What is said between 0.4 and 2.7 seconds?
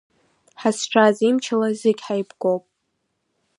Ҳазшаз имчала зегь ҳаибгоуп.